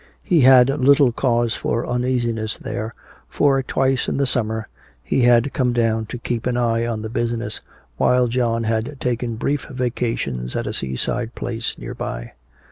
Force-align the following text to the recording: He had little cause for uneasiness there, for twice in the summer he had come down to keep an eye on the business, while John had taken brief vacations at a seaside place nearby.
He 0.23 0.41
had 0.41 0.69
little 0.81 1.11
cause 1.11 1.53
for 1.55 1.85
uneasiness 1.87 2.57
there, 2.57 2.91
for 3.27 3.61
twice 3.61 4.07
in 4.07 4.17
the 4.17 4.25
summer 4.25 4.67
he 5.03 5.21
had 5.21 5.53
come 5.53 5.73
down 5.73 6.07
to 6.07 6.17
keep 6.17 6.47
an 6.47 6.57
eye 6.57 6.87
on 6.87 7.03
the 7.03 7.07
business, 7.09 7.61
while 7.97 8.25
John 8.25 8.63
had 8.63 8.99
taken 8.99 9.35
brief 9.35 9.67
vacations 9.69 10.55
at 10.55 10.65
a 10.65 10.73
seaside 10.73 11.35
place 11.35 11.77
nearby. 11.77 12.31